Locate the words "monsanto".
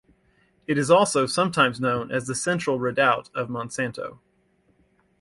3.49-4.17